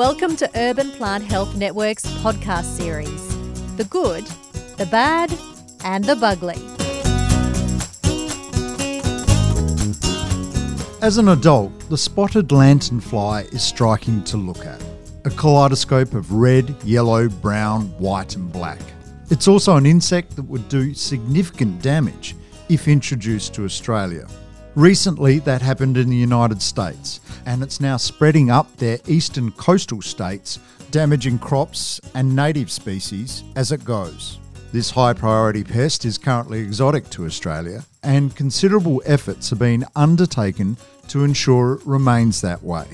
Welcome 0.00 0.34
to 0.36 0.50
Urban 0.54 0.92
Plant 0.92 1.24
Health 1.24 1.54
Network's 1.56 2.06
podcast 2.22 2.64
series 2.64 3.28
The 3.76 3.84
Good, 3.84 4.24
the 4.78 4.86
Bad, 4.86 5.30
and 5.84 6.02
the 6.02 6.16
Bugly. 6.16 6.54
As 11.02 11.18
an 11.18 11.28
adult, 11.28 11.78
the 11.90 11.98
spotted 11.98 12.48
lanternfly 12.48 13.52
is 13.52 13.62
striking 13.62 14.24
to 14.24 14.38
look 14.38 14.64
at. 14.64 14.82
A 15.26 15.30
kaleidoscope 15.30 16.14
of 16.14 16.32
red, 16.32 16.74
yellow, 16.82 17.28
brown, 17.28 17.88
white, 17.98 18.36
and 18.36 18.50
black. 18.50 18.80
It's 19.28 19.48
also 19.48 19.76
an 19.76 19.84
insect 19.84 20.34
that 20.36 20.44
would 20.44 20.66
do 20.70 20.94
significant 20.94 21.82
damage 21.82 22.36
if 22.70 22.88
introduced 22.88 23.52
to 23.52 23.66
Australia. 23.66 24.26
Recently, 24.76 25.40
that 25.40 25.62
happened 25.62 25.96
in 25.96 26.08
the 26.08 26.16
United 26.16 26.62
States, 26.62 27.18
and 27.44 27.60
it's 27.60 27.80
now 27.80 27.96
spreading 27.96 28.50
up 28.50 28.76
their 28.76 28.98
eastern 29.08 29.50
coastal 29.50 30.00
states, 30.00 30.60
damaging 30.92 31.40
crops 31.40 32.00
and 32.14 32.36
native 32.36 32.70
species 32.70 33.42
as 33.56 33.72
it 33.72 33.84
goes. 33.84 34.38
This 34.72 34.90
high 34.90 35.12
priority 35.12 35.64
pest 35.64 36.04
is 36.04 36.18
currently 36.18 36.60
exotic 36.60 37.10
to 37.10 37.26
Australia, 37.26 37.84
and 38.04 38.36
considerable 38.36 39.02
efforts 39.04 39.52
are 39.52 39.56
being 39.56 39.82
undertaken 39.96 40.76
to 41.08 41.24
ensure 41.24 41.74
it 41.74 41.86
remains 41.86 42.40
that 42.40 42.62
way. 42.62 42.86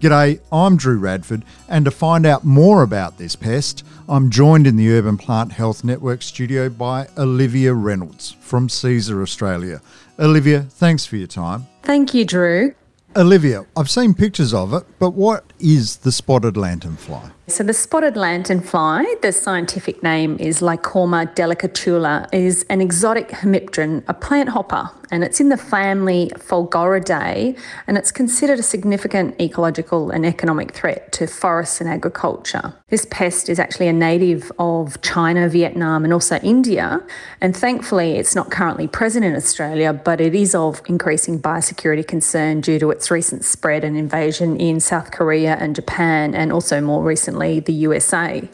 G'day, 0.00 0.40
I'm 0.50 0.76
Drew 0.76 0.98
Radford, 0.98 1.44
and 1.68 1.84
to 1.84 1.92
find 1.92 2.26
out 2.26 2.44
more 2.44 2.82
about 2.82 3.18
this 3.18 3.36
pest, 3.36 3.84
I'm 4.08 4.30
joined 4.30 4.66
in 4.66 4.76
the 4.76 4.90
Urban 4.90 5.16
Plant 5.16 5.52
Health 5.52 5.84
Network 5.84 6.22
studio 6.22 6.68
by 6.68 7.06
Olivia 7.16 7.72
Reynolds 7.72 8.36
from 8.40 8.68
Cesar 8.68 9.22
Australia. 9.22 9.80
Olivia, 10.20 10.62
thanks 10.62 11.06
for 11.06 11.16
your 11.16 11.28
time. 11.28 11.66
Thank 11.82 12.12
you, 12.12 12.24
Drew. 12.24 12.74
Olivia, 13.16 13.66
I've 13.76 13.88
seen 13.88 14.14
pictures 14.14 14.52
of 14.52 14.74
it, 14.74 14.84
but 14.98 15.10
what 15.10 15.52
is 15.60 15.98
the 15.98 16.10
spotted 16.10 16.54
lanternfly? 16.54 17.30
So 17.48 17.64
the 17.64 17.72
spotted 17.72 18.14
lanternfly, 18.14 19.22
the 19.22 19.32
scientific 19.32 20.02
name 20.02 20.36
is 20.38 20.60
Lycorma 20.60 21.34
delicatula, 21.34 22.28
is 22.30 22.66
an 22.68 22.82
exotic 22.82 23.30
hemipteran, 23.30 24.04
a 24.06 24.12
plant 24.12 24.50
hopper, 24.50 24.90
and 25.10 25.24
it's 25.24 25.40
in 25.40 25.48
the 25.48 25.56
family 25.56 26.30
Fulgoridae, 26.36 27.58
and 27.86 27.96
it's 27.96 28.12
considered 28.12 28.58
a 28.58 28.62
significant 28.62 29.40
ecological 29.40 30.10
and 30.10 30.26
economic 30.26 30.72
threat 30.72 31.10
to 31.12 31.26
forests 31.26 31.80
and 31.80 31.88
agriculture. 31.88 32.74
This 32.88 33.06
pest 33.10 33.48
is 33.48 33.58
actually 33.58 33.88
a 33.88 33.94
native 33.94 34.52
of 34.58 35.00
China, 35.00 35.48
Vietnam, 35.48 36.04
and 36.04 36.12
also 36.12 36.36
India, 36.40 37.02
and 37.40 37.56
thankfully 37.56 38.16
it's 38.16 38.34
not 38.34 38.50
currently 38.50 38.86
present 38.86 39.24
in 39.24 39.34
Australia, 39.34 39.94
but 39.94 40.20
it 40.20 40.34
is 40.34 40.54
of 40.54 40.82
increasing 40.86 41.40
biosecurity 41.40 42.06
concern 42.06 42.60
due 42.60 42.78
to 42.78 42.90
its 42.90 43.10
recent 43.10 43.42
spread 43.42 43.84
and 43.84 43.96
invasion 43.96 44.60
in 44.60 44.80
South 44.80 45.12
Korea 45.12 45.56
and 45.58 45.74
Japan, 45.74 46.34
and 46.34 46.52
also 46.52 46.82
more 46.82 47.02
recently 47.02 47.37
recently 47.38 47.60
the 47.60 47.72
USA. 47.72 48.48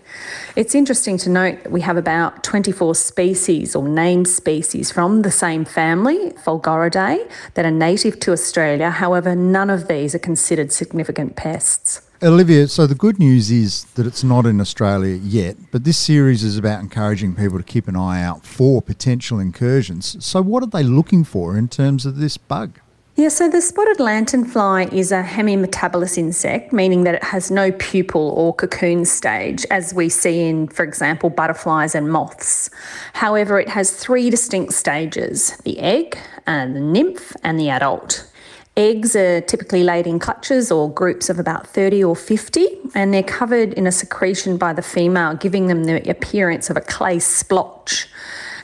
It's 0.57 0.75
interesting 0.75 1.19
to 1.19 1.31
note 1.31 1.63
that 1.63 1.73
we 1.73 1.81
have 1.81 1.97
about 1.97 2.43
24 2.43 2.95
species 2.95 3.75
or 3.75 3.89
named 3.89 4.29
species 4.29 4.91
from 4.91 5.23
the 5.23 5.31
same 5.31 5.65
family, 5.65 6.31
Fulgoridae, 6.45 7.29
that 7.55 7.65
are 7.65 7.71
native 7.71 8.21
to 8.21 8.33
Australia. 8.33 8.91
However, 8.91 9.35
none 9.35 9.71
of 9.71 9.89
these 9.89 10.15
are 10.15 10.21
considered 10.21 10.73
significant 10.73 11.37
pests. 11.37 12.01
Olivia, 12.23 12.69
so 12.69 12.87
the 12.87 12.95
good 12.95 13.19
news 13.19 13.51
is 13.51 13.85
that 13.97 14.07
it's 14.07 14.25
not 14.25 14.47
in 14.47 14.61
Australia 14.61 15.17
yet, 15.17 15.57
but 15.71 15.85
this 15.85 15.99
series 15.99 16.43
is 16.43 16.57
about 16.57 16.81
encouraging 16.81 17.35
people 17.35 17.59
to 17.59 17.65
keep 17.65 17.87
an 17.87 17.97
eye 17.97 18.23
out 18.23 18.47
for 18.47 18.81
potential 18.81 19.39
incursions. 19.39 20.17
So, 20.25 20.41
what 20.41 20.63
are 20.63 20.71
they 20.71 20.83
looking 20.83 21.25
for 21.25 21.59
in 21.59 21.69
terms 21.69 22.07
of 22.07 22.17
this 22.17 22.39
bug? 22.39 22.81
Yeah, 23.17 23.29
so 23.29 23.49
the 23.49 23.63
spotted 23.63 23.99
lanternfly 23.99 24.93
is 24.93 25.13
a 25.13 25.23
hemimetabolous 25.23 26.19
insect, 26.19 26.73
meaning 26.73 27.05
that 27.05 27.15
it 27.15 27.23
has 27.23 27.49
no 27.49 27.71
pupal 27.71 28.17
or 28.17 28.53
cocoon 28.53 29.05
stage, 29.05 29.65
as 29.71 29.95
we 29.95 30.09
see 30.09 30.49
in, 30.49 30.67
for 30.67 30.83
example, 30.83 31.31
butterflies 31.31 31.95
and 31.95 32.11
moths. 32.11 32.71
However, 33.13 33.61
it 33.61 33.69
has 33.69 33.93
three 33.93 34.31
distinct 34.31 34.73
stages 34.73 35.57
the 35.59 35.79
egg, 35.79 36.19
and 36.49 36.75
the 36.75 36.81
nymph, 36.81 37.37
and 37.45 37.57
the 37.57 37.71
adult. 37.71 38.29
Eggs 38.77 39.15
are 39.15 39.41
typically 39.43 39.85
laid 39.85 40.09
in 40.09 40.19
clutches 40.19 40.73
or 40.73 40.91
groups 40.91 41.31
of 41.31 41.39
about 41.39 41.69
30 41.69 42.03
or 42.03 42.17
50, 42.17 42.67
and 42.97 43.15
they're 43.15 43.23
covered 43.23 43.75
in 43.75 43.87
a 43.87 43.93
secretion 43.93 44.57
by 44.57 44.73
the 44.73 44.83
female, 44.83 45.35
giving 45.35 45.69
them 45.69 45.85
the 45.85 46.11
appearance 46.11 46.69
of 46.69 46.77
a 46.77 46.81
clay 46.81 47.21
splotch. 47.21 48.09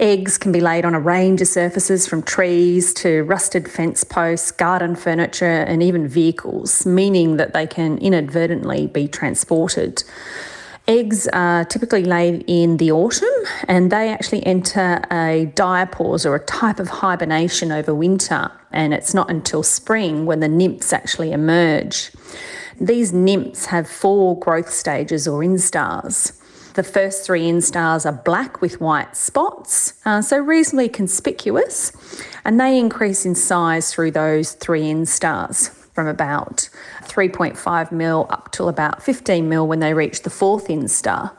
Eggs 0.01 0.39
can 0.39 0.51
be 0.51 0.63
laid 0.63 0.87
on 0.87 0.95
a 0.95 0.99
range 0.99 1.43
of 1.43 1.47
surfaces 1.49 2.07
from 2.07 2.23
trees 2.23 2.95
to 2.95 3.23
rusted 3.25 3.71
fence 3.71 4.03
posts, 4.03 4.51
garden 4.51 4.97
furniture, 4.97 5.45
and 5.45 5.83
even 5.83 6.09
vehicles, 6.09 6.87
meaning 6.87 7.37
that 7.37 7.53
they 7.53 7.67
can 7.67 7.99
inadvertently 7.99 8.87
be 8.87 9.07
transported. 9.07 10.03
Eggs 10.89 11.29
are 11.35 11.67
typically 11.67 12.03
laid 12.03 12.43
in 12.47 12.79
the 12.79 12.91
autumn 12.91 13.29
and 13.69 13.93
they 13.93 14.09
actually 14.09 14.45
enter 14.47 15.03
a 15.11 15.53
diapause 15.55 16.25
or 16.25 16.35
a 16.35 16.47
type 16.47 16.81
of 16.81 16.89
hibernation 16.89 17.71
over 17.71 17.95
winter. 17.95 18.51
And 18.73 18.95
it's 18.95 19.13
not 19.13 19.31
until 19.31 19.63
spring 19.63 20.25
when 20.25 20.41
the 20.41 20.49
nymphs 20.49 20.95
actually 20.95 21.31
emerge. 21.31 22.11
These 22.81 23.13
nymphs 23.13 23.67
have 23.67 23.87
four 23.87 24.39
growth 24.39 24.71
stages 24.71 25.29
or 25.29 25.41
instars. 25.41 26.40
The 26.81 26.85
first 26.85 27.27
three 27.27 27.43
instars 27.43 28.07
are 28.07 28.23
black 28.25 28.63
with 28.63 28.81
white 28.81 29.15
spots, 29.15 29.93
uh, 30.07 30.23
so 30.23 30.39
reasonably 30.39 30.89
conspicuous, 30.89 31.93
and 32.43 32.59
they 32.59 32.79
increase 32.79 33.27
in 33.27 33.35
size 33.35 33.93
through 33.93 34.13
those 34.13 34.53
three 34.53 34.85
instars 34.85 35.69
from 35.93 36.07
about 36.07 36.71
3.5 37.03 37.93
mil 37.93 38.27
up 38.31 38.51
till 38.53 38.71
about 38.71 39.03
15 39.03 39.47
mil 39.47 39.69
when 39.69 39.81
they 39.81 39.93
reach 39.93 40.23
the 40.23 40.31
fourth 40.31 40.69
instar. 40.69 41.33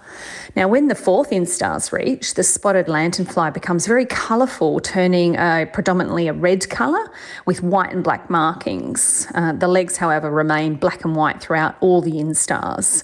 Now, 0.56 0.68
when 0.68 0.90
the 0.90 0.96
fourth 0.96 1.32
instars 1.32 1.92
reach, 1.92 2.36
the 2.36 2.44
spotted 2.44 2.86
lanternfly 2.86 3.52
becomes 3.52 3.88
very 3.88 4.06
colourful, 4.06 4.82
turning 4.82 5.38
a, 5.38 5.68
predominantly 5.74 6.28
a 6.28 6.34
red 6.34 6.70
colour 6.70 7.10
with 7.48 7.64
white 7.64 7.94
and 7.94 8.04
black 8.04 8.30
markings. 8.30 9.26
Uh, 9.34 9.54
the 9.54 9.68
legs, 9.68 9.98
however, 9.98 10.30
remain 10.30 10.76
black 10.76 11.04
and 11.04 11.16
white 11.16 11.42
throughout 11.42 11.78
all 11.80 12.00
the 12.00 12.12
instars. 12.12 13.04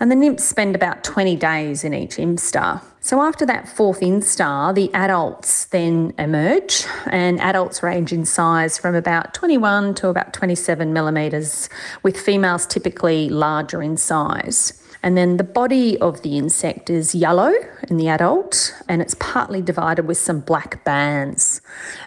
And 0.00 0.10
the 0.10 0.16
nymphs 0.16 0.44
spend 0.44 0.74
about 0.74 1.04
20 1.04 1.36
days 1.36 1.84
in 1.84 1.94
each 1.94 2.16
instar. 2.16 2.82
So 3.00 3.20
after 3.20 3.44
that 3.46 3.68
fourth 3.68 4.00
instar, 4.00 4.72
the 4.74 4.92
adults 4.94 5.64
then 5.66 6.12
emerge, 6.18 6.84
and 7.06 7.40
adults 7.40 7.82
range 7.82 8.12
in 8.12 8.24
size 8.24 8.78
from 8.78 8.94
about 8.94 9.34
21 9.34 9.94
to 9.96 10.08
about 10.08 10.32
27 10.32 10.92
millimetres, 10.92 11.68
with 12.04 12.16
females 12.16 12.64
typically 12.64 13.28
larger 13.28 13.82
in 13.82 13.96
size. 13.96 14.78
And 15.02 15.16
then 15.18 15.36
the 15.36 15.44
body 15.44 15.98
of 15.98 16.22
the 16.22 16.38
insect 16.38 16.88
is 16.88 17.12
yellow 17.12 17.52
in 17.88 17.96
the 17.96 18.08
adult, 18.08 18.72
and 18.88 19.02
it's 19.02 19.16
partly 19.18 19.60
divided 19.60 20.06
with 20.06 20.18
some 20.18 20.38
black 20.38 20.84
bands. 20.84 21.60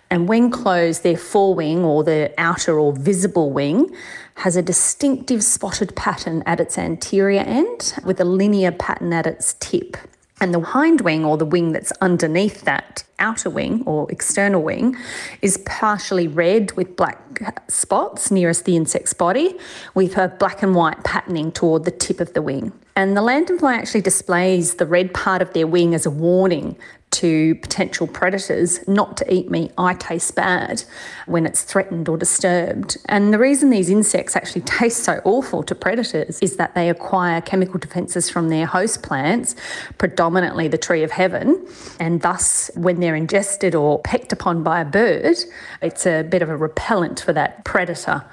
And 0.09 0.29
when 0.29 0.49
closed, 0.49 1.03
their 1.03 1.17
forewing 1.17 1.83
or 1.83 2.05
the 2.05 2.33
outer 2.37 2.79
or 2.79 2.93
visible 2.93 3.51
wing 3.51 3.93
has 4.35 4.55
a 4.55 4.61
distinctive 4.61 5.43
spotted 5.43 5.95
pattern 5.95 6.43
at 6.45 6.59
its 6.59 6.77
anterior 6.77 7.41
end 7.41 7.95
with 8.03 8.19
a 8.19 8.25
linear 8.25 8.71
pattern 8.71 9.13
at 9.13 9.25
its 9.25 9.55
tip. 9.59 9.97
And 10.41 10.53
the 10.53 10.59
hind 10.59 11.01
wing, 11.01 11.23
or 11.23 11.37
the 11.37 11.45
wing 11.45 11.71
that's 11.71 11.93
underneath 12.01 12.61
that 12.63 13.05
outer 13.19 13.49
wing 13.49 13.83
or 13.85 14.11
external 14.11 14.61
wing, 14.61 14.97
is 15.41 15.57
partially 15.59 16.27
red 16.27 16.73
with 16.73 16.97
black 16.97 17.21
spots 17.69 18.29
nearest 18.29 18.65
the 18.65 18.75
insect's 18.75 19.13
body, 19.13 19.55
with 19.93 20.17
a 20.17 20.27
black 20.27 20.61
and 20.61 20.75
white 20.75 21.03
patterning 21.05 21.53
toward 21.53 21.85
the 21.85 21.91
tip 21.91 22.19
of 22.19 22.33
the 22.33 22.41
wing. 22.41 22.73
And 22.97 23.15
the 23.15 23.21
lanternfly 23.21 23.73
actually 23.73 24.01
displays 24.01 24.75
the 24.75 24.85
red 24.85 25.13
part 25.13 25.41
of 25.41 25.53
their 25.53 25.67
wing 25.67 25.95
as 25.95 26.05
a 26.05 26.11
warning 26.11 26.75
to 27.15 27.55
potential 27.55 28.07
predators 28.07 28.85
not 28.87 29.17
to 29.17 29.33
eat 29.33 29.49
me. 29.49 29.71
I 29.77 29.93
taste 29.93 30.35
bad 30.35 30.83
when 31.25 31.45
it's 31.45 31.63
threatened 31.63 32.09
or 32.09 32.17
disturbed. 32.17 32.97
And 33.05 33.33
the 33.33 33.39
reason 33.39 33.69
these 33.69 33.89
insects 33.89 34.35
actually 34.35 34.61
taste 34.65 35.03
so 35.03 35.21
awful 35.23 35.63
to 35.63 35.75
predators 35.75 36.39
is 36.41 36.57
that 36.57 36.75
they 36.75 36.89
acquire 36.89 37.41
chemical 37.41 37.79
defenses 37.79 38.29
from 38.29 38.49
their 38.49 38.65
host 38.65 39.03
plants, 39.03 39.55
predominantly 39.97 40.67
the 40.67 40.77
tree 40.77 41.03
of 41.03 41.11
heaven. 41.11 41.65
And 41.99 42.21
thus, 42.21 42.69
when 42.75 42.99
they're 42.99 43.15
ingested 43.15 43.75
or 43.75 43.99
pecked 44.01 44.33
upon 44.33 44.63
by 44.63 44.81
a 44.81 44.85
bird, 44.85 45.37
it's 45.81 46.05
a 46.05 46.23
bit 46.23 46.41
of 46.41 46.49
a 46.49 46.57
repellent 46.57 47.21
for 47.21 47.33
that 47.33 47.63
predator. 47.63 48.23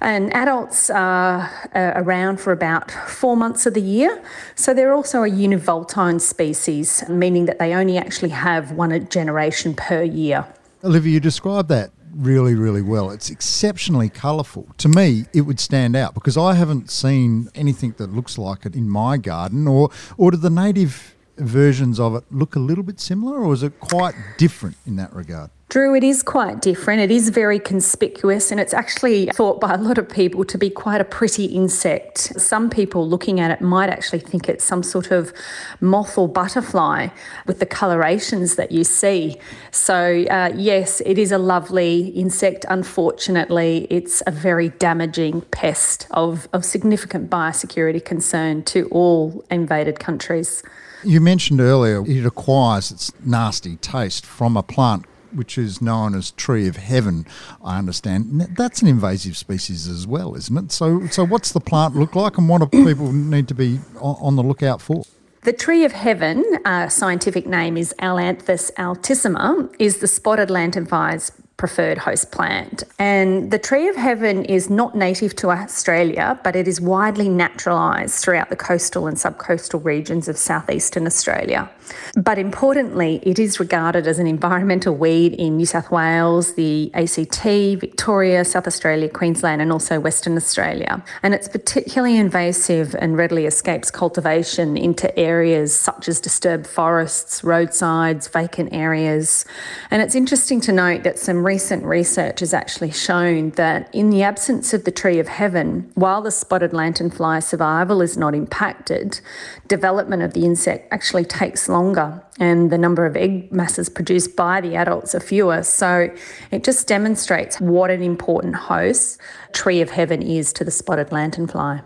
And 0.00 0.32
adults 0.34 0.90
are 0.90 1.50
uh, 1.74 1.92
around 1.96 2.40
for 2.40 2.52
about 2.52 2.90
four 2.90 3.36
months 3.36 3.66
of 3.66 3.74
the 3.74 3.80
year. 3.80 4.22
So 4.54 4.74
they're 4.74 4.92
also 4.92 5.22
a 5.22 5.30
univoltine 5.30 6.20
species, 6.20 7.02
meaning 7.08 7.46
that 7.46 7.58
they 7.58 7.74
only 7.74 7.96
actually 7.96 8.30
have 8.30 8.72
one 8.72 9.08
generation 9.08 9.74
per 9.74 10.02
year. 10.02 10.46
Olivia, 10.82 11.14
you 11.14 11.20
described 11.20 11.68
that 11.70 11.90
really, 12.14 12.54
really 12.54 12.82
well. 12.82 13.10
It's 13.10 13.30
exceptionally 13.30 14.08
colourful. 14.08 14.68
To 14.78 14.88
me, 14.88 15.24
it 15.32 15.42
would 15.42 15.58
stand 15.60 15.96
out 15.96 16.14
because 16.14 16.36
I 16.36 16.54
haven't 16.54 16.90
seen 16.90 17.48
anything 17.54 17.94
that 17.98 18.12
looks 18.12 18.38
like 18.38 18.66
it 18.66 18.74
in 18.74 18.88
my 18.88 19.16
garden, 19.16 19.66
or, 19.66 19.90
or 20.16 20.30
do 20.30 20.36
the 20.36 20.50
native 20.50 21.14
versions 21.36 21.98
of 21.98 22.14
it 22.14 22.24
look 22.30 22.54
a 22.54 22.60
little 22.60 22.84
bit 22.84 23.00
similar, 23.00 23.38
or 23.38 23.52
is 23.52 23.62
it 23.62 23.80
quite 23.80 24.14
different 24.38 24.76
in 24.86 24.96
that 24.96 25.12
regard? 25.12 25.50
Drew, 25.70 25.94
it 25.94 26.04
is 26.04 26.22
quite 26.22 26.60
different. 26.60 27.00
It 27.00 27.10
is 27.10 27.30
very 27.30 27.58
conspicuous, 27.58 28.50
and 28.50 28.60
it's 28.60 28.74
actually 28.74 29.26
thought 29.26 29.60
by 29.60 29.74
a 29.74 29.78
lot 29.78 29.98
of 29.98 30.08
people 30.08 30.44
to 30.44 30.58
be 30.58 30.68
quite 30.68 31.00
a 31.00 31.04
pretty 31.04 31.46
insect. 31.46 32.18
Some 32.18 32.68
people 32.68 33.08
looking 33.08 33.40
at 33.40 33.50
it 33.50 33.60
might 33.60 33.88
actually 33.88 34.20
think 34.20 34.48
it's 34.48 34.62
some 34.62 34.82
sort 34.82 35.10
of 35.10 35.32
moth 35.80 36.18
or 36.18 36.28
butterfly 36.28 37.08
with 37.46 37.60
the 37.60 37.66
colorations 37.66 38.56
that 38.56 38.72
you 38.72 38.84
see. 38.84 39.38
So, 39.70 40.24
uh, 40.30 40.52
yes, 40.54 41.00
it 41.06 41.18
is 41.18 41.32
a 41.32 41.38
lovely 41.38 42.08
insect. 42.08 42.66
Unfortunately, 42.68 43.86
it's 43.90 44.22
a 44.26 44.30
very 44.30 44.68
damaging 44.68 45.40
pest 45.50 46.06
of, 46.10 46.46
of 46.52 46.64
significant 46.64 47.30
biosecurity 47.30 48.04
concern 48.04 48.62
to 48.64 48.86
all 48.90 49.44
invaded 49.50 49.98
countries. 49.98 50.62
You 51.02 51.20
mentioned 51.20 51.60
earlier 51.60 52.04
it 52.06 52.24
acquires 52.24 52.90
its 52.90 53.12
nasty 53.24 53.76
taste 53.76 54.24
from 54.24 54.56
a 54.56 54.62
plant 54.62 55.06
which 55.34 55.58
is 55.58 55.82
known 55.82 56.14
as 56.14 56.30
tree 56.32 56.68
of 56.68 56.76
heaven, 56.76 57.26
I 57.62 57.78
understand. 57.78 58.56
That's 58.56 58.82
an 58.82 58.88
invasive 58.88 59.36
species 59.36 59.86
as 59.86 60.06
well, 60.06 60.34
isn't 60.34 60.56
it? 60.56 60.72
So, 60.72 61.06
so 61.08 61.24
what's 61.24 61.52
the 61.52 61.60
plant 61.60 61.96
look 61.96 62.14
like, 62.14 62.38
and 62.38 62.48
what 62.48 62.70
do 62.70 62.84
people 62.84 63.12
need 63.12 63.48
to 63.48 63.54
be 63.54 63.80
on 64.00 64.36
the 64.36 64.42
lookout 64.42 64.80
for? 64.80 65.04
The 65.42 65.52
tree 65.52 65.84
of 65.84 65.92
heaven, 65.92 66.42
uh, 66.64 66.88
scientific 66.88 67.46
name 67.46 67.76
is 67.76 67.94
Ailanthus 67.98 68.72
altissima, 68.78 69.74
is 69.78 69.98
the 69.98 70.06
spotted 70.06 70.48
lanternfly's 70.48 71.32
preferred 71.56 71.98
host 71.98 72.32
plant. 72.32 72.82
And 72.98 73.50
the 73.50 73.58
tree 73.58 73.88
of 73.88 73.96
heaven 73.96 74.44
is 74.46 74.68
not 74.68 74.96
native 74.96 75.36
to 75.36 75.50
Australia, 75.50 76.40
but 76.42 76.56
it 76.56 76.66
is 76.66 76.80
widely 76.80 77.28
naturalised 77.28 78.22
throughout 78.22 78.50
the 78.50 78.56
coastal 78.56 79.06
and 79.06 79.16
subcoastal 79.16 79.84
regions 79.84 80.28
of 80.28 80.36
southeastern 80.36 81.06
Australia. 81.06 81.70
But 82.16 82.38
importantly, 82.38 83.20
it 83.22 83.38
is 83.38 83.58
regarded 83.58 84.06
as 84.06 84.18
an 84.18 84.26
environmental 84.26 84.94
weed 84.94 85.34
in 85.34 85.56
New 85.56 85.66
South 85.66 85.90
Wales, 85.90 86.54
the 86.54 86.90
ACT, 86.94 87.44
Victoria, 87.80 88.44
South 88.44 88.66
Australia, 88.66 89.08
Queensland, 89.08 89.60
and 89.60 89.72
also 89.72 90.00
Western 90.00 90.36
Australia. 90.36 91.02
And 91.22 91.34
it's 91.34 91.48
particularly 91.48 92.16
invasive 92.16 92.94
and 92.98 93.16
readily 93.16 93.46
escapes 93.46 93.90
cultivation 93.90 94.76
into 94.76 95.16
areas 95.18 95.74
such 95.74 96.08
as 96.08 96.20
disturbed 96.20 96.66
forests, 96.66 97.42
roadsides, 97.42 98.28
vacant 98.28 98.72
areas. 98.72 99.44
And 99.90 100.02
it's 100.02 100.14
interesting 100.14 100.60
to 100.62 100.72
note 100.72 101.02
that 101.02 101.18
some 101.18 101.44
recent 101.44 101.84
research 101.84 102.40
has 102.40 102.54
actually 102.54 102.92
shown 102.92 103.50
that 103.50 103.92
in 103.94 104.10
the 104.10 104.22
absence 104.22 104.72
of 104.72 104.84
the 104.84 104.90
tree 104.90 105.18
of 105.18 105.28
heaven, 105.28 105.90
while 105.94 106.22
the 106.22 106.30
spotted 106.30 106.70
lanternfly 106.70 107.42
survival 107.42 108.02
is 108.02 108.16
not 108.16 108.34
impacted, 108.34 109.20
development 109.68 110.22
of 110.22 110.34
the 110.34 110.44
insect 110.44 110.92
actually 110.92 111.24
takes 111.24 111.68
longer 111.74 112.22
and 112.38 112.70
the 112.70 112.78
number 112.78 113.04
of 113.04 113.16
egg 113.16 113.52
masses 113.52 113.90
produced 113.90 114.34
by 114.36 114.62
the 114.62 114.76
adults 114.76 115.14
are 115.14 115.20
fewer. 115.20 115.62
So 115.62 116.08
it 116.50 116.64
just 116.64 116.86
demonstrates 116.86 117.60
what 117.60 117.90
an 117.90 118.02
important 118.02 118.54
host 118.54 119.20
tree 119.52 119.82
of 119.82 119.90
heaven 119.90 120.22
is 120.22 120.52
to 120.54 120.64
the 120.64 120.70
spotted 120.70 121.10
lanternfly. 121.10 121.82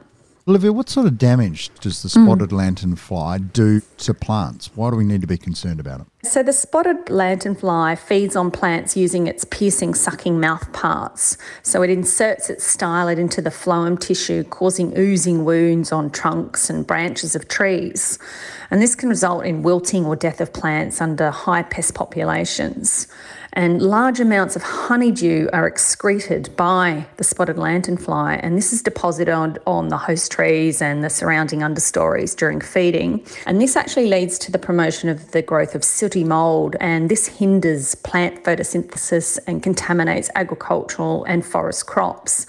Olivia, 0.49 0.73
what 0.73 0.89
sort 0.89 1.07
of 1.07 1.19
damage 1.19 1.71
does 1.81 2.03
the 2.03 2.09
spotted 2.09 2.49
mm. 2.49 2.57
lanternfly 2.57 3.53
do 3.53 3.83
to 3.99 4.15
plants? 4.15 4.71
Why 4.75 4.89
do 4.89 4.97
we 4.97 5.05
need 5.05 5.21
to 5.21 5.27
be 5.27 5.37
concerned 5.37 5.79
about 5.79 6.01
it? 6.01 6.07
So, 6.27 6.43
the 6.43 6.55
spotted 6.55 7.05
lanternfly 7.07 7.99
feeds 7.99 8.35
on 8.35 8.51
plants 8.51 8.97
using 8.97 9.27
its 9.27 9.45
piercing, 9.45 9.93
sucking 9.93 10.41
mouth 10.41 10.73
parts. 10.73 11.37
So, 11.63 11.83
it 11.83 11.91
inserts 11.91 12.49
its 12.49 12.77
stylet 12.77 13.19
into 13.19 13.43
the 13.43 13.51
phloem 13.51 14.01
tissue, 14.01 14.43
causing 14.45 14.97
oozing 14.97 15.45
wounds 15.45 15.93
on 15.93 16.09
trunks 16.09 16.71
and 16.71 16.87
branches 16.87 17.37
of 17.37 17.49
trees. 17.49 18.19
And 18.71 18.81
this 18.81 18.95
can 18.95 19.11
result 19.11 19.45
in 19.45 19.63
wilting 19.63 20.07
or 20.07 20.17
death 20.17 20.41
of 20.41 20.55
plants 20.55 21.03
under 21.03 21.31
high 21.31 21.63
pest 21.63 21.95
populations 21.95 23.07
and 23.59 23.83
large 23.83 24.21
amounts 24.21 24.55
of 24.55 24.63
honeydew 24.63 25.49
are 25.53 25.67
excreted 25.67 26.55
by 26.55 27.05
the 27.17 27.25
spotted 27.25 27.57
lanternfly, 27.57 28.39
and 28.41 28.57
this 28.57 28.73
is 28.73 28.83
deposited 28.83 29.33
on, 29.33 29.59
on 29.67 29.89
the 29.89 29.97
host 29.97 30.31
trees 30.31 30.81
and 30.81 31.03
the 31.03 31.11
surrounding 31.11 31.65
understories 31.65 32.37
during 32.37 32.61
feeding. 32.61 33.27
And 33.47 33.61
this 33.61 33.75
actually 33.75 34.07
leads 34.07 34.39
to 34.39 34.53
the 34.53 34.61
promotion 34.61 35.09
of 35.09 35.33
the 35.33 35.43
growth 35.43 35.75
of 35.75 35.83
sooty 35.83 36.23
mould, 36.23 36.77
and 36.79 37.11
this 37.11 37.27
hinders 37.27 37.97
plant 37.97 38.45
photosynthesis 38.45 39.41
and 39.49 39.61
contaminates 39.61 40.31
agricultural 40.37 41.25
and 41.25 41.45
forest 41.45 41.87
crops. 41.87 42.47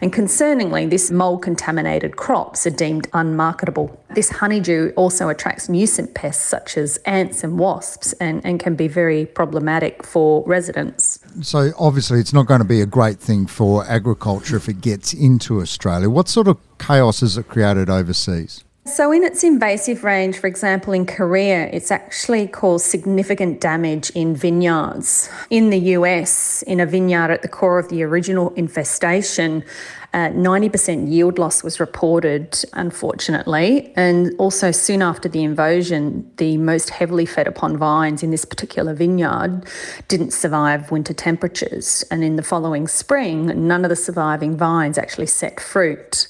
And 0.00 0.12
concerningly, 0.12 0.88
this 0.88 1.10
mould 1.10 1.42
contaminated 1.42 2.16
crops 2.16 2.68
are 2.68 2.70
deemed 2.70 3.08
unmarketable. 3.14 3.98
This 4.14 4.28
honeydew 4.28 4.92
also 4.94 5.28
attracts 5.28 5.68
nuisance 5.68 6.12
pests 6.14 6.44
such 6.44 6.76
as 6.76 6.98
ants 6.98 7.42
and 7.42 7.58
wasps 7.58 8.12
and, 8.20 8.44
and 8.44 8.60
can 8.60 8.76
be 8.76 8.86
very 8.86 9.26
problematic 9.26 10.04
for 10.04 10.51
residents. 10.52 11.18
So, 11.40 11.72
obviously, 11.78 12.20
it's 12.20 12.32
not 12.32 12.46
going 12.46 12.60
to 12.60 12.64
be 12.76 12.80
a 12.80 12.86
great 12.86 13.18
thing 13.18 13.46
for 13.46 13.84
agriculture 13.86 14.56
if 14.56 14.68
it 14.68 14.80
gets 14.80 15.12
into 15.12 15.60
Australia. 15.60 16.08
What 16.08 16.28
sort 16.28 16.46
of 16.46 16.58
chaos 16.78 17.20
has 17.20 17.36
it 17.36 17.48
created 17.48 17.90
overseas? 17.90 18.62
So, 18.84 19.12
in 19.12 19.22
its 19.22 19.44
invasive 19.44 20.02
range, 20.02 20.38
for 20.38 20.48
example, 20.48 20.92
in 20.92 21.06
Korea, 21.06 21.68
it's 21.68 21.92
actually 21.92 22.48
caused 22.48 22.84
significant 22.84 23.60
damage 23.60 24.10
in 24.10 24.34
vineyards. 24.34 25.30
In 25.50 25.70
the 25.70 25.78
US, 25.96 26.62
in 26.62 26.80
a 26.80 26.86
vineyard 26.86 27.30
at 27.30 27.42
the 27.42 27.48
core 27.48 27.78
of 27.78 27.90
the 27.90 28.02
original 28.02 28.52
infestation, 28.54 29.62
uh, 30.12 30.30
90% 30.30 31.08
yield 31.08 31.38
loss 31.38 31.62
was 31.62 31.78
reported, 31.78 32.60
unfortunately. 32.72 33.92
And 33.94 34.34
also, 34.38 34.72
soon 34.72 35.00
after 35.00 35.28
the 35.28 35.44
invasion, 35.44 36.28
the 36.38 36.56
most 36.56 36.90
heavily 36.90 37.24
fed 37.24 37.46
upon 37.46 37.76
vines 37.76 38.24
in 38.24 38.32
this 38.32 38.44
particular 38.44 38.94
vineyard 38.94 39.62
didn't 40.08 40.32
survive 40.32 40.90
winter 40.90 41.14
temperatures. 41.14 42.02
And 42.10 42.24
in 42.24 42.34
the 42.34 42.42
following 42.42 42.88
spring, 42.88 43.68
none 43.68 43.84
of 43.84 43.90
the 43.90 43.96
surviving 43.96 44.56
vines 44.56 44.98
actually 44.98 45.28
set 45.28 45.60
fruit. 45.60 46.26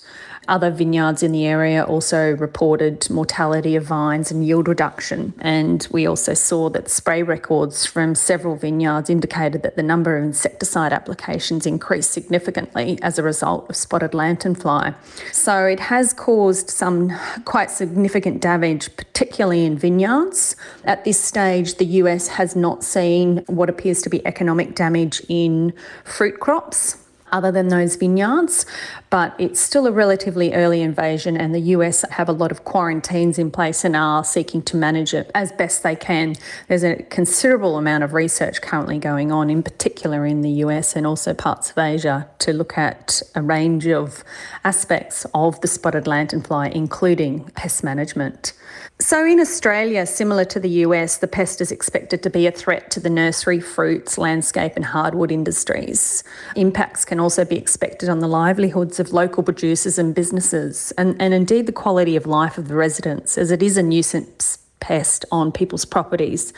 Other 0.48 0.70
vineyards 0.70 1.22
in 1.22 1.32
the 1.32 1.46
area 1.46 1.84
also 1.84 2.32
reported 2.36 3.08
mortality 3.10 3.76
of 3.76 3.84
vines 3.84 4.30
and 4.30 4.44
yield 4.44 4.68
reduction. 4.68 5.32
And 5.40 5.86
we 5.90 6.06
also 6.06 6.34
saw 6.34 6.68
that 6.70 6.88
spray 6.90 7.22
records 7.22 7.86
from 7.86 8.14
several 8.14 8.56
vineyards 8.56 9.08
indicated 9.08 9.62
that 9.62 9.76
the 9.76 9.82
number 9.82 10.16
of 10.16 10.24
insecticide 10.24 10.92
applications 10.92 11.64
increased 11.64 12.10
significantly 12.10 12.98
as 13.02 13.18
a 13.18 13.22
result 13.22 13.70
of 13.70 13.76
spotted 13.76 14.12
lanternfly. 14.12 14.94
So 15.32 15.64
it 15.64 15.80
has 15.80 16.12
caused 16.12 16.70
some 16.70 17.16
quite 17.44 17.70
significant 17.70 18.40
damage, 18.40 18.94
particularly 18.96 19.64
in 19.64 19.78
vineyards. 19.78 20.56
At 20.84 21.04
this 21.04 21.20
stage, 21.20 21.76
the 21.76 21.86
US 22.02 22.28
has 22.28 22.56
not 22.56 22.82
seen 22.82 23.44
what 23.46 23.70
appears 23.70 24.02
to 24.02 24.10
be 24.10 24.26
economic 24.26 24.74
damage 24.74 25.22
in 25.28 25.72
fruit 26.04 26.40
crops 26.40 26.98
other 27.32 27.50
than 27.50 27.68
those 27.68 27.96
vineyards, 27.96 28.66
but 29.10 29.34
it's 29.38 29.60
still 29.60 29.86
a 29.86 29.92
relatively 29.92 30.54
early 30.54 30.82
invasion, 30.82 31.36
and 31.36 31.54
the 31.54 31.60
US 31.76 32.04
have 32.10 32.28
a 32.28 32.32
lot 32.32 32.52
of 32.52 32.64
quarantines 32.64 33.38
in 33.38 33.50
place 33.50 33.84
and 33.84 33.96
are 33.96 34.22
seeking 34.22 34.62
to 34.62 34.76
manage 34.76 35.14
it 35.14 35.30
as 35.34 35.50
best 35.52 35.82
they 35.82 35.96
can. 35.96 36.36
There's 36.68 36.84
a 36.84 36.96
considerable 37.04 37.78
amount 37.78 38.04
of 38.04 38.12
research 38.12 38.60
currently 38.60 38.98
going 38.98 39.32
on, 39.32 39.50
in 39.50 39.62
particular 39.62 40.24
in 40.26 40.42
the 40.42 40.50
US 40.64 40.94
and 40.94 41.06
also 41.06 41.34
parts 41.34 41.70
of 41.70 41.78
Asia, 41.78 42.28
to 42.40 42.52
look 42.52 42.78
at 42.78 43.22
a 43.34 43.42
range 43.42 43.86
of 43.86 44.22
aspects 44.64 45.26
of 45.34 45.60
the 45.60 45.68
spotted 45.68 46.04
lanternfly, 46.04 46.72
including 46.72 47.44
pest 47.54 47.82
management. 47.82 48.52
So, 49.02 49.26
in 49.26 49.40
Australia, 49.40 50.06
similar 50.06 50.44
to 50.44 50.60
the 50.60 50.68
US, 50.86 51.16
the 51.16 51.26
pest 51.26 51.60
is 51.60 51.72
expected 51.72 52.22
to 52.22 52.30
be 52.30 52.46
a 52.46 52.52
threat 52.52 52.88
to 52.92 53.00
the 53.00 53.10
nursery, 53.10 53.58
fruits, 53.58 54.16
landscape, 54.16 54.74
and 54.76 54.84
hardwood 54.84 55.32
industries. 55.32 56.22
Impacts 56.54 57.04
can 57.04 57.18
also 57.18 57.44
be 57.44 57.56
expected 57.56 58.08
on 58.08 58.20
the 58.20 58.28
livelihoods 58.28 59.00
of 59.00 59.12
local 59.12 59.42
producers 59.42 59.98
and 59.98 60.14
businesses, 60.14 60.92
and, 60.96 61.20
and 61.20 61.34
indeed 61.34 61.66
the 61.66 61.72
quality 61.72 62.14
of 62.14 62.26
life 62.26 62.58
of 62.58 62.68
the 62.68 62.76
residents, 62.76 63.36
as 63.36 63.50
it 63.50 63.60
is 63.60 63.76
a 63.76 63.82
nuisance 63.82 64.58
pest 64.82 65.24
on 65.30 65.52
people's 65.52 65.86
properties, 65.86 66.52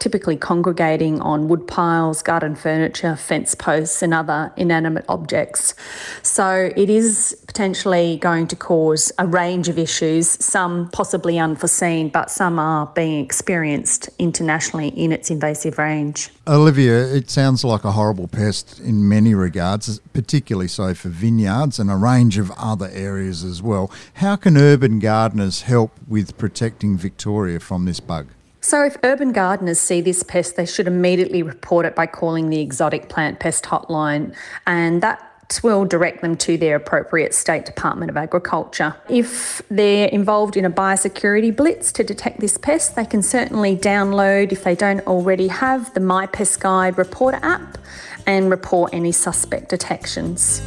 typically 0.00 0.36
congregating 0.36 1.20
on 1.20 1.46
wood 1.46 1.68
piles, 1.68 2.22
garden 2.22 2.56
furniture, 2.56 3.14
fence 3.14 3.54
posts, 3.54 4.02
and 4.02 4.12
other 4.12 4.52
inanimate 4.56 5.04
objects. 5.08 5.74
So 6.22 6.72
it 6.74 6.90
is 6.90 7.36
potentially 7.46 8.16
going 8.16 8.48
to 8.48 8.56
cause 8.56 9.12
a 9.18 9.26
range 9.26 9.68
of 9.68 9.78
issues, 9.78 10.28
some 10.44 10.88
possibly 10.90 11.38
unforeseen, 11.38 12.08
but 12.08 12.30
some 12.30 12.58
are 12.58 12.86
being 12.86 13.22
experienced 13.22 14.08
internationally 14.18 14.88
in 14.88 15.12
its 15.12 15.30
invasive 15.30 15.78
range. 15.78 16.30
Olivia, 16.48 17.12
it 17.12 17.28
sounds 17.28 17.64
like 17.64 17.84
a 17.84 17.92
horrible 17.92 18.28
pest 18.28 18.78
in 18.80 19.08
many 19.08 19.34
regards, 19.34 19.98
particularly 20.14 20.68
so 20.68 20.94
for 20.94 21.08
vineyards 21.08 21.78
and 21.78 21.90
a 21.90 21.96
range 21.96 22.38
of 22.38 22.50
other 22.52 22.88
areas 22.92 23.44
as 23.44 23.60
well. 23.60 23.90
How 24.14 24.36
can 24.36 24.56
urban 24.56 24.98
gardeners 24.98 25.62
help 25.62 25.90
with 26.08 26.38
protecting 26.38 26.96
Victoria 26.96 27.60
from 27.66 27.84
this 27.84 28.00
bug? 28.00 28.28
So, 28.60 28.84
if 28.84 28.96
urban 29.04 29.32
gardeners 29.32 29.78
see 29.78 30.00
this 30.00 30.22
pest, 30.22 30.56
they 30.56 30.66
should 30.66 30.88
immediately 30.88 31.42
report 31.42 31.86
it 31.86 31.94
by 31.94 32.06
calling 32.06 32.48
the 32.50 32.60
exotic 32.60 33.08
plant 33.08 33.38
pest 33.38 33.64
hotline. 33.64 34.34
And 34.66 35.02
that 35.02 35.22
we'll 35.62 35.84
direct 35.84 36.22
them 36.22 36.36
to 36.36 36.56
their 36.56 36.76
appropriate 36.76 37.34
state 37.34 37.64
department 37.64 38.10
of 38.10 38.16
agriculture. 38.16 38.96
If 39.08 39.62
they're 39.70 40.08
involved 40.08 40.56
in 40.56 40.64
a 40.64 40.70
biosecurity 40.70 41.54
blitz 41.54 41.92
to 41.92 42.04
detect 42.04 42.40
this 42.40 42.58
pest, 42.58 42.96
they 42.96 43.04
can 43.04 43.22
certainly 43.22 43.76
download, 43.76 44.50
if 44.52 44.64
they 44.64 44.74
don't 44.74 45.06
already 45.06 45.48
have, 45.48 45.94
the 45.94 46.00
MyPestGuide 46.00 46.96
Reporter 46.96 47.38
app 47.42 47.78
and 48.26 48.50
report 48.50 48.92
any 48.92 49.12
suspect 49.12 49.68
detections. 49.68 50.60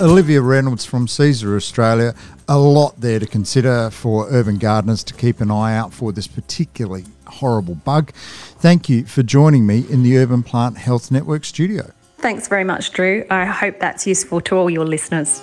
Olivia 0.00 0.42
Reynolds 0.42 0.84
from 0.84 1.06
Cesar 1.06 1.54
Australia. 1.54 2.14
A 2.48 2.58
lot 2.58 3.00
there 3.00 3.20
to 3.20 3.26
consider 3.26 3.90
for 3.90 4.26
urban 4.28 4.58
gardeners 4.58 5.04
to 5.04 5.14
keep 5.14 5.40
an 5.40 5.52
eye 5.52 5.76
out 5.76 5.92
for 5.92 6.12
this 6.12 6.26
particularly 6.26 7.04
horrible 7.26 7.76
bug. 7.76 8.10
Thank 8.58 8.88
you 8.88 9.04
for 9.04 9.22
joining 9.22 9.66
me 9.66 9.84
in 9.88 10.02
the 10.02 10.18
Urban 10.18 10.42
Plant 10.42 10.78
Health 10.78 11.12
Network 11.12 11.44
studio. 11.44 11.92
Thanks 12.18 12.48
very 12.48 12.64
much, 12.64 12.90
Drew. 12.90 13.24
I 13.30 13.44
hope 13.44 13.78
that's 13.78 14.04
useful 14.06 14.40
to 14.42 14.56
all 14.56 14.68
your 14.68 14.84
listeners. 14.84 15.40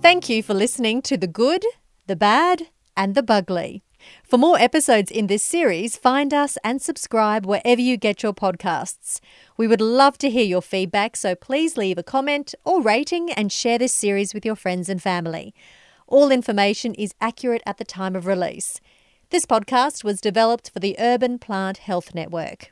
Thank 0.00 0.28
you 0.28 0.42
for 0.42 0.54
listening 0.54 1.02
to 1.02 1.16
The 1.18 1.26
Good, 1.26 1.64
The 2.06 2.16
Bad, 2.16 2.68
and 2.96 3.14
The 3.14 3.22
Bugly. 3.22 3.82
For 4.22 4.38
more 4.38 4.58
episodes 4.58 5.10
in 5.10 5.26
this 5.26 5.42
series, 5.42 5.96
find 5.96 6.32
us 6.32 6.56
and 6.62 6.80
subscribe 6.80 7.46
wherever 7.46 7.80
you 7.80 7.96
get 7.96 8.22
your 8.22 8.32
podcasts. 8.32 9.20
We 9.56 9.66
would 9.68 9.80
love 9.80 10.18
to 10.18 10.30
hear 10.30 10.44
your 10.44 10.62
feedback, 10.62 11.16
so 11.16 11.34
please 11.34 11.76
leave 11.76 11.98
a 11.98 12.02
comment 12.02 12.54
or 12.64 12.80
rating 12.80 13.32
and 13.32 13.52
share 13.52 13.78
this 13.78 13.94
series 13.94 14.34
with 14.34 14.44
your 14.44 14.56
friends 14.56 14.88
and 14.88 15.02
family. 15.02 15.54
All 16.06 16.30
information 16.30 16.94
is 16.94 17.14
accurate 17.20 17.62
at 17.66 17.78
the 17.78 17.84
time 17.84 18.14
of 18.14 18.26
release. 18.26 18.80
This 19.30 19.46
podcast 19.46 20.04
was 20.04 20.20
developed 20.20 20.70
for 20.70 20.78
the 20.78 20.96
Urban 20.98 21.38
Plant 21.38 21.78
Health 21.78 22.14
Network. 22.14 22.68